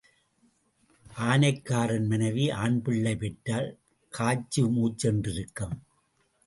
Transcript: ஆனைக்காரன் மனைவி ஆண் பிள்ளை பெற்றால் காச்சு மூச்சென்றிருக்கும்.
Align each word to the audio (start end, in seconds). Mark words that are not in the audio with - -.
ஆனைக்காரன் 1.19 2.07
மனைவி 2.07 2.49
ஆண் 2.49 2.81
பிள்ளை 2.81 3.15
பெற்றால் 3.15 3.69
காச்சு 4.13 4.61
மூச்சென்றிருக்கும். 4.61 5.77